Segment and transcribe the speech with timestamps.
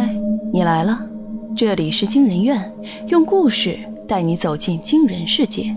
[0.00, 0.08] 嗨，
[0.50, 0.98] 你来了，
[1.54, 2.72] 这里是惊人院，
[3.08, 5.76] 用故事带你走进惊人世界。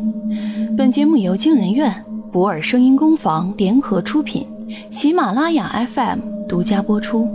[0.77, 1.93] 本节目由惊人院、
[2.31, 4.47] 博尔声音工坊联合出品，
[4.89, 7.29] 喜马拉雅 FM 独家播出。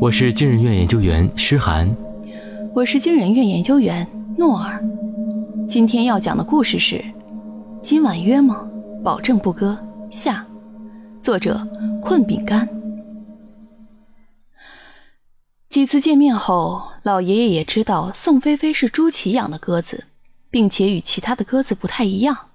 [0.00, 1.88] 我是惊人院研究员诗涵，
[2.74, 4.04] 我是惊人院研究员
[4.36, 4.84] 诺尔。
[5.68, 7.04] 今天要讲的故事是：
[7.84, 8.66] 今晚约吗？
[9.04, 9.78] 保证不割。
[10.10, 10.44] 下，
[11.20, 11.64] 作者
[12.00, 12.68] 困饼干。
[15.72, 20.04] 几次见面后，老爷爷也知道宋菲菲是朱祁养的鸽子，
[20.50, 22.50] 并且与其他的鸽子不太一样。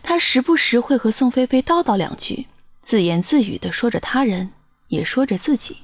[0.00, 2.46] 他时不时会和宋菲菲叨叨两句，
[2.80, 4.52] 自言自语地说着他人，
[4.86, 5.78] 也说着自己。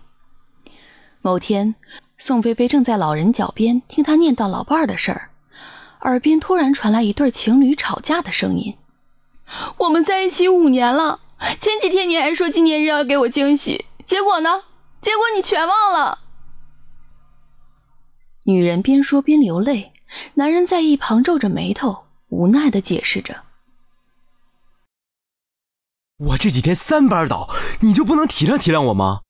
[1.20, 1.74] 某天，
[2.16, 5.30] 宋菲菲正在老人脚边听他念叨老伴儿的事儿，
[6.02, 8.76] 耳边突然传来一对情侣吵架的声音
[9.78, 11.18] ：“我们在一起五年了，
[11.58, 14.62] 前几天你还说纪念日要给我惊喜，结果呢？
[15.02, 16.20] 结果你全忘了。”
[18.48, 19.92] 女人边说边流泪，
[20.34, 23.44] 男人在一旁皱着眉头，无奈的解释着
[26.16, 27.50] ：“我这几天三班倒，
[27.82, 29.20] 你就不能体谅体谅我吗？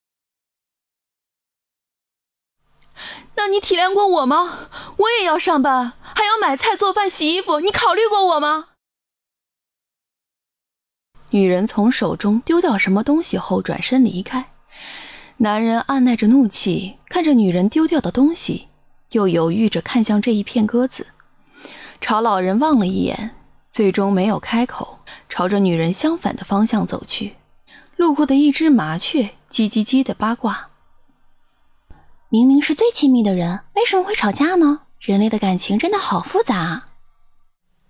[3.35, 4.71] 那你体谅过我吗？
[4.99, 8.69] 我也要上班，还要买菜、做饭、洗衣服，你考虑过我吗？”
[11.31, 14.53] 女人从手中丢掉什么东西后转身离开，
[15.39, 18.68] 男人按耐着怒气，看着女人丢掉的东西。
[19.13, 21.07] 又犹豫着看向这一片鸽子，
[22.01, 23.35] 朝老人望了一眼，
[23.71, 27.35] 最终没有开口，朝着女人相反的方向走去。
[27.97, 30.69] 路过的一只麻雀叽叽叽的八卦
[32.29, 34.83] ：“明明是最亲密的人，为什么会吵架呢？
[35.01, 36.89] 人类的感情真的好复杂。”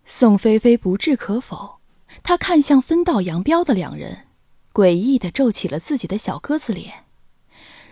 [0.06, 1.80] 宋菲菲不置可否，
[2.22, 4.26] 她看向分道扬镳的两人，
[4.72, 7.04] 诡异的皱起了自己的小鸽子脸：“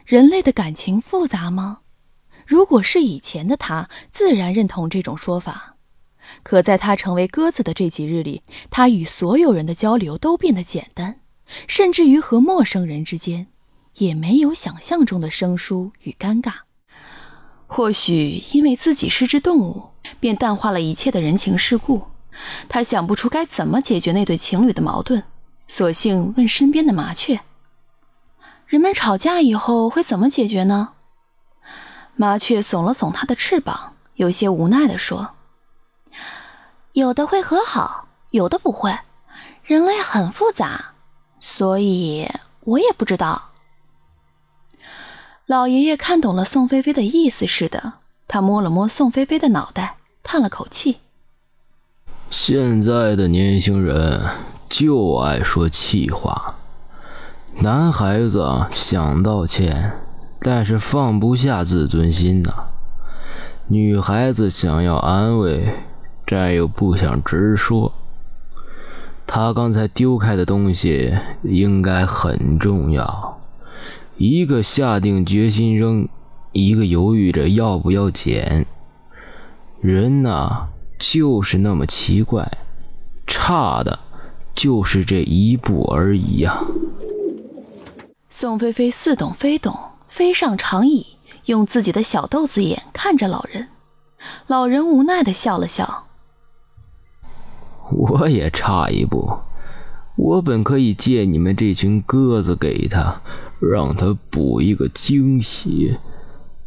[0.06, 1.80] 人类的感情复杂吗？”
[2.46, 5.74] 如果是以前的他，自然认同这种说法。
[6.42, 11.20] 可在他成为鸽子的这几日里，他与所有人的交流都变得简单，
[11.66, 13.48] 甚至于和陌生人之间，
[13.98, 16.52] 也没有想象中的生疏与尴尬。
[17.66, 22.02] 或许因为自己是只动物，便淡化了一切的人情世故。
[22.68, 25.22] 他想不出该怎么解决那对情侣的矛盾，
[25.66, 27.40] 索性问身边的麻雀
[28.66, 30.90] ：“人们吵架以后会怎么解决呢？”
[32.16, 35.34] 麻雀耸了耸它的翅膀，有些无奈地说
[36.92, 38.98] ：“有的会和好，有的不会。
[39.64, 40.92] 人类很复杂，
[41.40, 42.26] 所以
[42.60, 43.50] 我也不知道。”
[45.44, 47.92] 老爷爷看懂了宋菲菲的意思似的，
[48.26, 51.00] 他摸了摸宋菲菲的脑袋，叹了口气
[52.30, 54.24] ：“现在的年轻人
[54.70, 56.54] 就爱说气话，
[57.60, 60.00] 男孩子想道歉。”
[60.40, 62.52] 但是放不下自尊心呐，
[63.68, 65.72] 女孩子想要安慰，
[66.24, 67.92] 但又不想直说。
[69.26, 73.40] 他刚才丢开的东西应该很重要，
[74.16, 76.08] 一个下定决心扔，
[76.52, 78.66] 一个犹豫着要不要捡。
[79.80, 82.50] 人呐，就是那么奇怪，
[83.26, 83.98] 差的，
[84.54, 86.62] 就是这一步而已呀。
[88.30, 89.76] 宋菲菲似懂非懂。
[90.16, 93.68] 飞上长椅，用自己的小豆子眼看着老人。
[94.46, 96.06] 老人无奈的笑了笑
[97.92, 99.30] ：“我也差一步，
[100.16, 103.20] 我本可以借你们这群鸽子给他，
[103.60, 105.98] 让他补一个惊喜，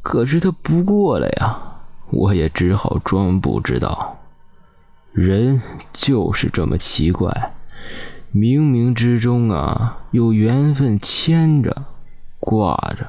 [0.04, 1.59] 可是他不过来呀，
[2.12, 4.20] 我也只好装不知道。
[5.12, 5.59] 人
[5.92, 7.56] 就是这么奇怪，
[8.32, 11.76] 冥冥之中啊，有缘分牵着，
[12.40, 13.08] 挂着。”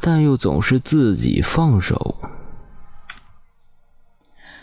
[0.00, 2.16] 但又总是自己放手。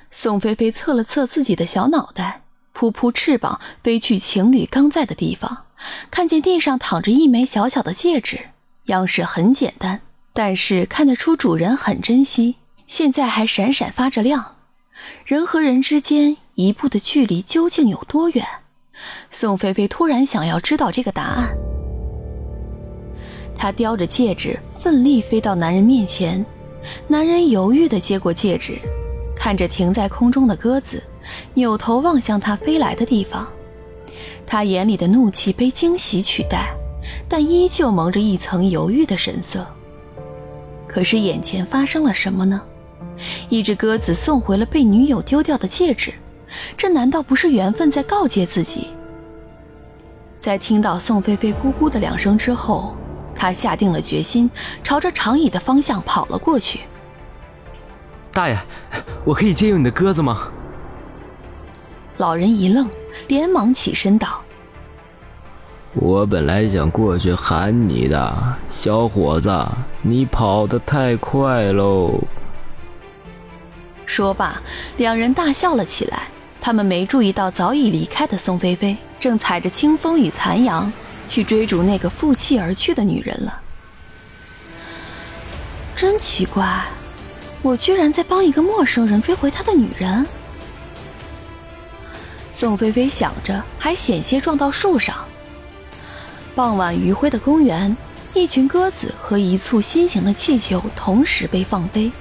[0.09, 2.42] 宋菲菲侧了侧自己的小脑袋，
[2.74, 5.66] 扑扑翅膀飞去情侣刚在的地方，
[6.09, 8.47] 看见地上躺着一枚小小的戒指，
[8.86, 10.02] 样式很简单，
[10.34, 12.56] 但是看得出主人很珍惜，
[12.88, 14.56] 现在还闪闪发着亮。
[15.26, 18.44] 人和人之间一步的距离究竟有多远？
[19.29, 21.56] 宋菲菲突然想要知道这个答案。
[23.56, 26.46] 她叼着戒指，奋力飞到男人面前。
[27.08, 28.79] 男人犹豫地接过戒指，
[29.35, 31.03] 看着停在空中的鸽子，
[31.53, 33.46] 扭头望向他飞来的地方。
[34.46, 36.74] 他眼里的怒气被惊喜取代，
[37.28, 39.68] 但依旧蒙着一层犹豫的神色。
[40.88, 42.62] 可是眼前发生了什么呢？
[43.50, 46.14] 一只鸽子送回了被女友丢掉的戒指，
[46.78, 48.88] 这难道不是缘分在告诫自己？
[50.40, 52.96] 在听到宋菲菲“咕咕”的两声之后。
[53.37, 54.49] 他下定了决心，
[54.84, 56.81] 朝着长椅的方向跑了过去。
[58.34, 58.57] 大爷，
[59.23, 60.49] 我可以借用你的鸽子吗？
[62.17, 62.89] 老人一愣，
[63.28, 64.41] 连忙起身道
[65.93, 69.66] ：“我本来想过去喊你的，小伙子，
[70.01, 72.19] 你跑得太快喽。”
[74.05, 74.61] 说罢，
[74.97, 76.23] 两人大笑了起来。
[76.59, 80.91] 他们没注意到早已离开的宋菲菲正踩着清风与残阳
[81.28, 83.62] 去追逐那个负气而去的女人了。
[85.96, 86.85] 真奇怪，
[87.62, 90.26] 我居然在帮一个陌生人追回他的女人。
[92.52, 95.16] 宋菲菲想着，还险些撞到树上。
[96.56, 97.96] 傍晚余晖的公园，
[98.34, 102.12] 一群鸽子和一簇心形的气球同时被放飞。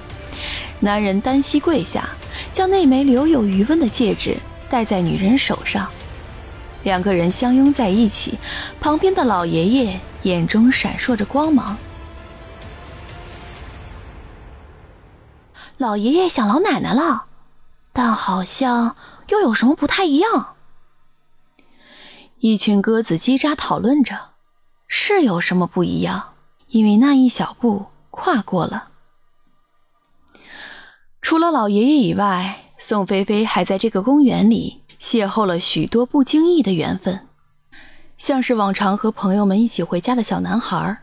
[0.79, 2.07] 男人单膝跪下，
[2.53, 4.37] 将那枚留有余温的戒指
[4.69, 5.89] 戴在女人手上，
[6.87, 8.39] 两个人相拥在一起。
[8.79, 11.77] 旁边的老爷爷眼中闪烁着光芒。
[15.75, 17.25] 老爷爷想老奶奶了，
[17.91, 18.95] 但好像
[19.27, 20.55] 又有什么不太一样。
[22.39, 24.29] 一群鸽子叽喳讨论着，
[24.87, 26.35] 是有什么不一样？
[26.69, 28.91] 因为那一小步跨过了。
[31.21, 37.27] 除了老爷爷以外，宋菲菲还在这个公园里邂逅了许多不经意的缘分，
[38.17, 40.97] 像是往常和朋友们一起回家的小男孩，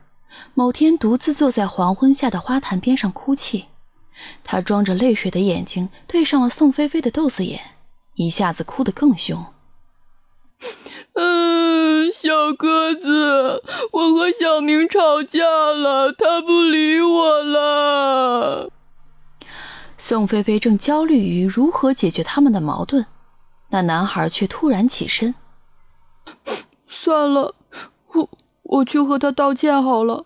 [0.54, 3.66] 某天独自坐在黄昏下的花坛边上哭泣，
[4.42, 7.60] 他装着泪水的眼睛对上了宋菲菲的豆子眼，
[8.14, 9.46] 一下子哭得更凶。
[11.14, 13.62] 嗯，小鸽子，
[13.92, 18.70] 我和小明吵架了，他不理我了。
[19.96, 23.06] 宋菲菲正焦虑于如何解决他们的矛盾，
[23.68, 25.34] 那男孩却突然起身。
[26.88, 27.54] 算了，
[28.12, 28.30] 我
[28.62, 30.24] 我去和他道歉好了。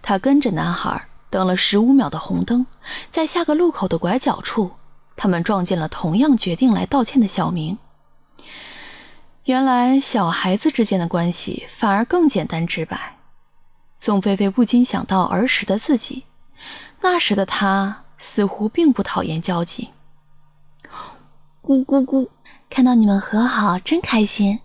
[0.00, 2.66] 他跟着男孩等了十五秒的红灯，
[3.10, 4.72] 在下个路口的拐角处，
[5.16, 7.78] 他们撞见了同样决定来道歉的小明。
[9.44, 13.16] 原来小孩子之间的关系反而更简单直白。
[13.96, 16.24] 宋菲菲不禁想到儿时的自己，
[17.00, 18.04] 那时的她。
[18.22, 19.88] 似乎并不讨厌交集。
[21.70, 22.28] 咕咕咕，
[22.68, 24.58] 看到你们和好，真开心。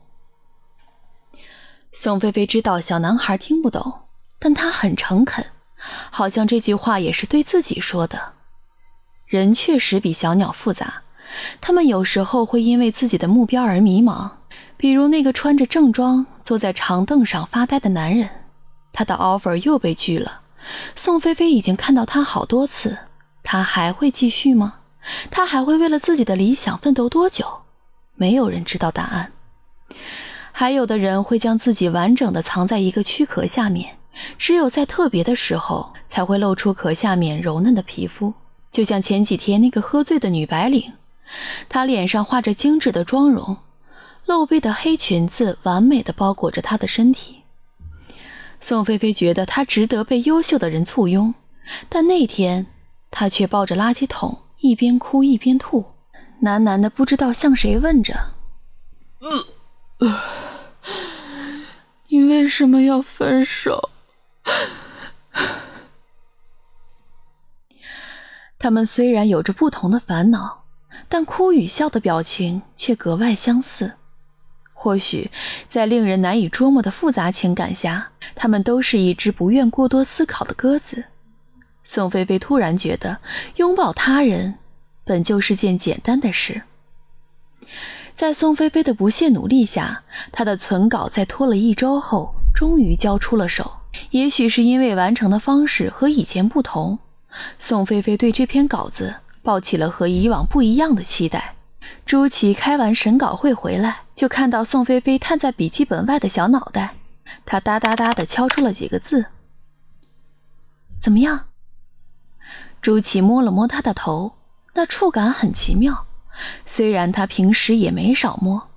[1.91, 3.93] 宋菲菲知道小男孩听不懂，
[4.39, 5.45] 但他很诚恳，
[6.09, 8.33] 好像这句话也是对自己说的。
[9.27, 11.03] 人确实比小鸟复杂，
[11.61, 14.31] 他们有时候会因为自己的目标而迷茫。
[14.75, 18.27] 比如那个穿着正装坐在长凳上发呆的男人，
[18.91, 20.41] 他的 offer 又被拒了。
[20.95, 22.97] 宋菲菲已经看到他好多次。
[23.43, 24.79] 他还会继续吗？
[25.29, 27.45] 他还会为了自己的理想奋斗多久？
[28.15, 29.31] 没有人知道答案。
[30.51, 33.97] 还有的人会将自己完整的藏在一个躯壳下面，
[34.37, 38.33] 只有在特别的时候才会露出壳下面柔嫩的皮肤。
[38.71, 40.93] 就像前几天那个喝醉的女白领，
[41.69, 43.57] 她脸上画着精致的妆容，
[44.25, 47.41] 露背的黑裙子完美的包裹着她的身体。
[48.61, 51.33] 宋菲菲觉得她值得被优秀的人簇拥，
[51.89, 52.67] 但那天。
[53.11, 55.85] 她却抱着垃圾桶，一边哭一边吐，
[56.41, 58.15] 喃喃的不知道向谁问着
[62.09, 63.91] ：“你为什么要分手？”
[68.57, 70.63] 他们虽然有着不同的烦恼，
[71.07, 73.93] 但哭与笑的表情却格外相似。
[74.73, 75.29] 或许，
[75.69, 81.05] 在令人难以捉摸的复杂情感下，他们都是一只不愿过多思考的鸽子。
[81.85, 83.19] 宋菲菲突然觉得，
[83.55, 84.55] 拥抱他人
[85.03, 86.63] 本就是件简单的事。
[88.15, 93.79] 在宋菲菲的不懈努力下，她的存稿在拖了一周后，终于交出了手。
[94.11, 96.99] 也许是因为完成的方式和以前不同，
[97.59, 101.55] 宋菲菲对这篇稿子抱起了和以往不一样的期待。
[102.05, 106.95] 朱琪开完审稿会回来，就看到宋菲菲探在笔记本外的小脑袋，
[107.45, 109.25] 他哒哒哒地敲出了几个字
[110.99, 111.47] ：“怎么样？”
[112.85, 114.33] 朱琪摸了摸他的头，
[114.75, 116.05] 那触感很奇妙，
[116.67, 118.67] 虽然他平时也没少摸。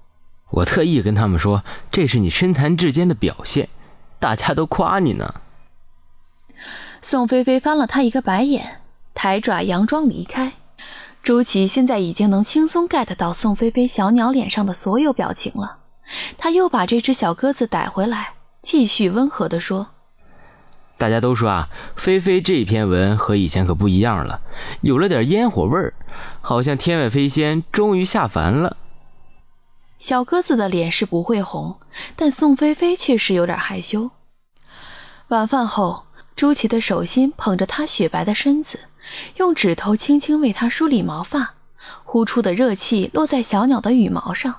[0.49, 1.63] 我特意跟他们说，
[1.93, 3.69] 这是你身残志坚的表现，
[4.19, 5.35] 大家都夸你呢。
[7.03, 8.81] 宋菲菲翻了他一个白眼，
[9.13, 10.55] 抬爪佯装离开。
[11.23, 15.81] 朱琪现在已经能轻松 get 到宋菲菲小鸟脸上的所有表情了，
[16.39, 19.89] 他又把这只小鸽子逮回来，继续温和地说。
[20.99, 24.41] 大家都说啊，菲菲这篇文和以前可不一样了，
[24.81, 25.95] 有了点烟火味儿，
[26.41, 28.77] 好像天外飞仙终于下凡了。
[30.01, 31.79] 小鸽子的脸是不会红，
[32.17, 34.11] 但宋菲菲确实有点害羞。
[35.29, 38.81] 晚饭后，朱琪的手心捧着她雪白的身子，
[39.37, 41.55] 用指头轻轻为她梳理毛发，
[42.03, 44.57] 呼出的热气落在小鸟的羽毛上。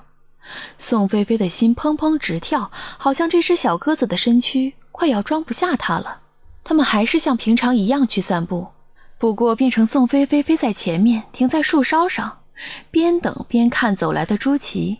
[0.78, 6.20] 宋菲菲的心砰砰直跳，好像这只小鸽子的身躯快要装不下她了。
[6.62, 8.68] 他们还是像平常一样去散步，
[9.18, 12.38] 不过变成宋菲菲飞在前面，停在树梢上，
[12.90, 14.98] 边等边看走来的朱祁。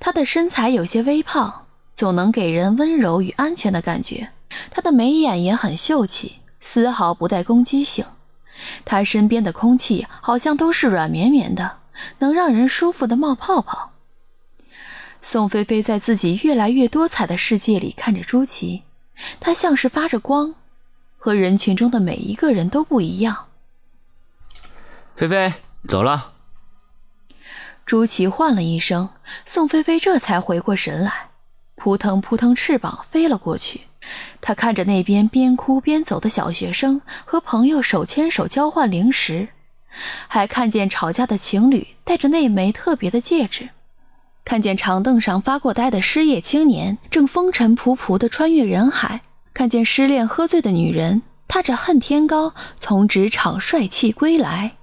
[0.00, 4.30] 她的身材有些微胖，总能给人温柔与安全的感觉。
[4.70, 8.04] 她的眉眼也很秀气，丝毫不带攻击性。
[8.84, 11.78] 她身边的空气好像都是软绵绵的，
[12.18, 13.92] 能让人舒服的冒泡泡。
[15.20, 18.82] 宋菲菲在自己越来越多彩的世界里看着朱祁，
[19.38, 20.54] 她像是发着光。
[21.18, 23.46] 和人群中的每一个人都不一样。
[25.14, 25.52] 菲菲，
[25.86, 26.32] 走了。
[27.84, 29.10] 朱祁唤了一声，
[29.44, 31.30] 宋菲菲这才回过神来，
[31.74, 33.82] 扑腾扑腾翅膀飞了过去。
[34.40, 39.48] 她看着那边边哭边走的小学生和朋友手牵手交换零食，
[40.28, 43.70] 还看见吵架的情侣戴着那枚特别的戒指，
[44.44, 49.22] 看见长凳上发过呆的失业青年正风尘仆仆地穿越人海。
[49.58, 54.76] 看见失恋喝醉的女人踏着恨天高从职场帅气归来，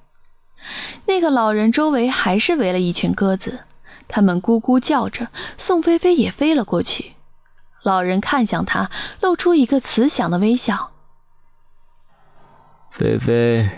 [1.05, 3.61] 那个老人周围还是围了一群鸽子，
[4.09, 5.29] 他们咕咕叫着。
[5.57, 7.13] 宋菲菲也飞了过去，
[7.83, 8.91] 老人看向他，
[9.21, 10.91] 露出一个慈祥的微笑。
[12.91, 13.69] 菲菲，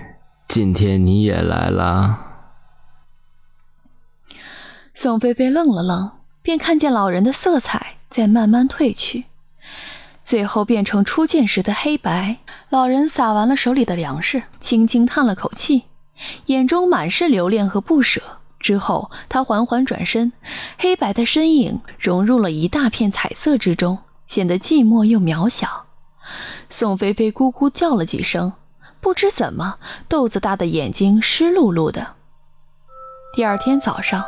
[0.48, 2.26] 今天你也来了。
[4.96, 6.12] 宋菲菲愣了愣，
[6.42, 9.26] 便看见老人的色彩在慢慢褪去。
[10.28, 12.36] 最后变成初见时的黑白。
[12.68, 15.84] 老人撒完了手里的粮食，轻轻叹了口气，
[16.48, 18.22] 眼中满是留恋和不舍。
[18.60, 20.34] 之后，他缓缓转身，
[20.78, 25.86] 黑白的身影融入了一大片彩色之中，显得寂寞又渺小。
[26.70, 28.52] 宋菲菲咕咕叫了几声，
[29.00, 29.76] 不知怎么，
[30.10, 32.06] 豆子大的眼睛湿漉漉的。
[33.34, 34.26] 第二天早上，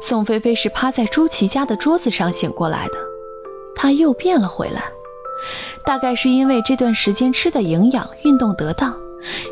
[0.00, 2.94] 宋菲菲是趴在朱琪家的桌子上醒过来的，
[3.76, 4.82] 她又变了回来。
[5.84, 8.96] 大概是因为这段时间吃的营养、运动得当，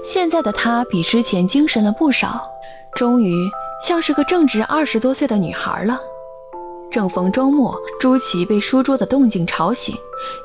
[0.04, 2.48] 现在的她比之前精神了不少，
[2.94, 3.48] 终于
[3.86, 6.00] 像是个正值二十多岁的女孩了。
[6.90, 9.96] 正逢周末，朱琪被书桌的动静吵醒，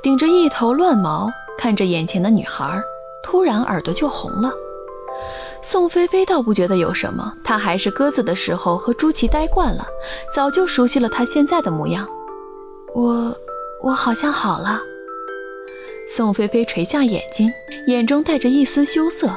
[0.01, 2.81] 顶着一头乱毛，看着眼前的女孩，
[3.21, 4.51] 突然耳朵就红了。
[5.61, 9.85] 宋菲菲倒不觉得有什么，她还是鸽子的时候和朱琪待惯了，
[10.33, 12.07] 早就熟悉了他现在的模样。
[12.95, 13.35] 我，
[13.83, 14.79] 我好像好了。
[16.09, 17.51] 宋菲菲垂下眼睛，
[17.87, 19.29] 眼中带着一丝羞涩。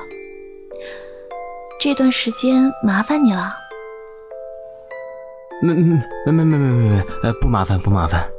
[1.80, 3.52] 这段时间麻烦你了。
[5.62, 5.82] 没没
[6.26, 8.30] 没没没没没，呃，不麻烦不麻烦。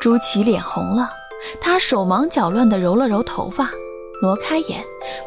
[0.00, 1.10] 朱琪脸红了，
[1.60, 3.70] 他手忙脚乱地揉了揉头发，
[4.22, 4.82] 挪开眼，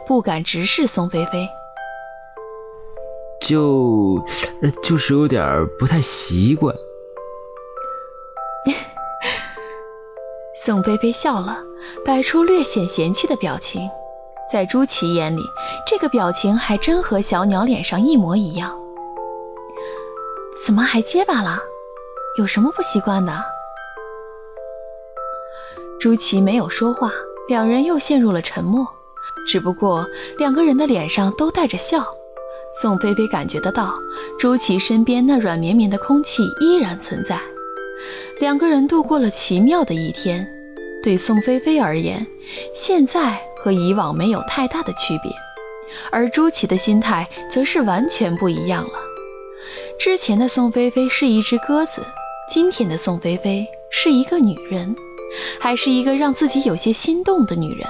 [0.07, 1.47] 不敢直视宋菲菲。
[3.41, 4.15] 就，
[4.61, 5.45] 呃，就是有点
[5.77, 6.73] 不太习惯。
[10.55, 11.61] 宋菲菲笑了。
[12.05, 13.89] 摆出略显嫌弃的表情，
[14.51, 15.41] 在朱祁眼里，
[15.85, 18.77] 这个表情还真和小鸟脸上一模一样。
[20.65, 21.59] 怎么还结巴了？
[22.37, 23.33] 有什么不习惯的？
[25.99, 27.11] 朱祁没有说话，
[27.47, 28.87] 两人又陷入了沉默。
[29.45, 30.05] 只不过
[30.37, 32.05] 两个人的脸上都带着笑，
[32.81, 33.93] 宋菲菲感觉得到，
[34.39, 37.39] 朱祁身边那软绵绵的空气依然存在。
[38.39, 40.47] 两个人度过了奇妙的一天。
[41.03, 42.25] 对宋菲菲而言，
[42.74, 45.29] 现在和以往没有太大的区别，
[46.10, 48.93] 而朱祁的心态则是完全不一样了。
[50.00, 52.01] 之前的宋菲菲是一只鸽子，
[52.50, 54.95] 今天的宋菲菲是一个女人，
[55.60, 57.86] 还是一个让自己有些心动的女人。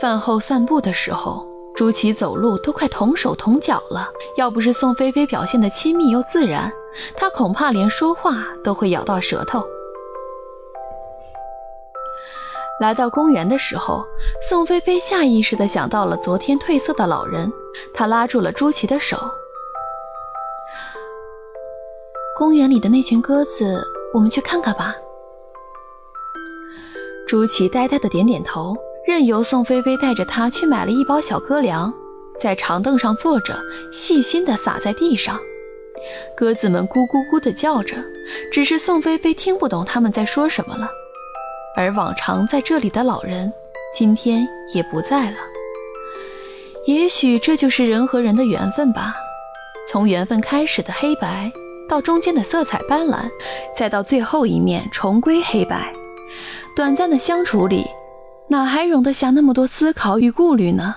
[0.00, 6.72] 饭后散步的时候，朱祁走路都快同手同脚了，要不是宋菲菲表现得亲密又自然，
[7.16, 9.64] 他恐怕连说话都会咬到舌头。
[12.80, 14.04] 来到公园的时候，
[14.48, 17.52] 宋菲菲下意识地想到了昨天褪色的老人，
[17.94, 19.16] 她拉住了朱祁的手。
[22.36, 23.80] 公园里的那群鸽子，
[24.12, 24.92] 我们去看看吧。
[27.28, 28.76] 朱祁呆呆地点点头，
[29.06, 31.94] 任由宋菲菲带着他去买了一包小鸽粮，
[32.40, 33.56] 在长凳上坐着，
[33.92, 35.38] 细心地撒在地上。
[36.36, 37.94] 鸽子们咕咕咕地叫着，
[38.52, 40.88] 只是宋菲菲听不懂他们在说什么了。
[41.76, 43.52] 而往常在这里的老人，
[43.94, 45.36] 今天也不在了。
[46.86, 49.14] 也许这就是人和人的缘分吧。
[49.88, 51.50] 从缘分开始的黑白，
[51.88, 53.28] 到中间的色彩斑斓，
[53.74, 55.92] 再到最后一面重归黑白。
[56.76, 57.86] 短暂的相处里，
[58.48, 60.94] 哪还容得下那么多思考与顾虑呢？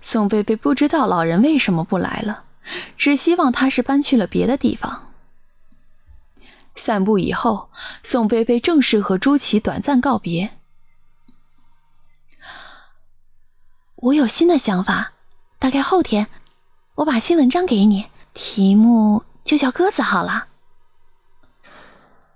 [0.00, 2.44] 宋菲菲不知道老人为什么不来了，
[2.96, 5.11] 只希望他是搬去了别的地方。
[6.76, 7.70] 散步以后，
[8.02, 10.50] 宋菲菲正式和朱祁短暂告别。
[13.96, 15.12] 我有新的想法，
[15.58, 16.26] 大概后天，
[16.96, 20.48] 我把新文章给你，题目就叫鸽子好了。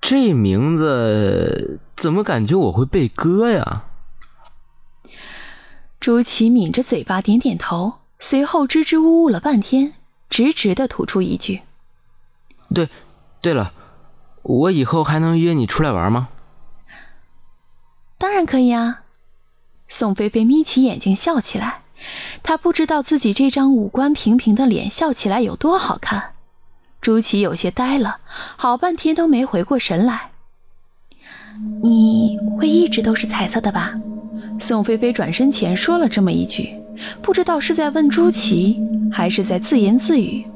[0.01, 3.85] 这名字怎么感觉我会背歌呀？
[5.99, 9.95] 朱祁抿着嘴巴点点头，随后支支吾吾了半天，
[10.31, 11.63] 直直的吐出一句
[12.73, 12.89] ：“对，
[13.41, 13.73] 对了，
[14.49, 16.29] 我以后还能约你出来玩吗
[18.17, 19.03] ？”“当然可以啊。”
[19.89, 21.83] 宋菲菲眯起眼睛笑起来，
[22.43, 26.33] 她不知道自己这张五官平平的脸笑起来有多好看。
[27.01, 28.19] 朱琪有些呆了，
[28.57, 30.31] 好半天都没回过神来。
[31.83, 33.95] “你会一直都是彩色的吧？”
[34.59, 36.75] 宋菲菲转身前说了这么一句，
[37.23, 40.47] 不知道是在问朱琪，还是在自言自语。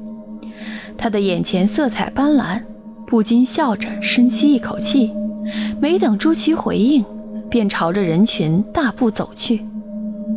[0.98, 2.62] 她的眼前色彩斑斓，
[3.10, 5.10] 不禁笑着深吸一口气。
[5.80, 7.04] 没等朱祁回应，
[7.50, 9.66] 便朝着人群大步走去。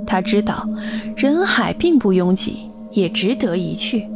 [0.07, 0.67] 他知道
[1.15, 2.61] 人海并不拥挤，
[2.91, 4.07] 也值得一去。